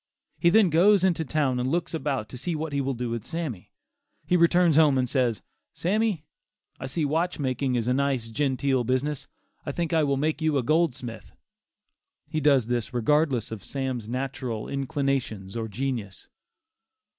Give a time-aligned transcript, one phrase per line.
[0.39, 3.23] He then goes into town and looks about to see what he will do with
[3.23, 3.69] Sammy.
[4.25, 5.43] He returns home and says
[5.75, 6.25] "Sammy,
[6.79, 9.27] I see watch making is a nice, genteel business;
[9.63, 11.33] I think I will make you a goldsmith."
[12.27, 16.27] He does this regardless of Sam's natural inclinations, or genius.